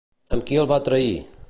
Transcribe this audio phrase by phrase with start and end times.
[0.37, 1.15] Amb qui el va trair?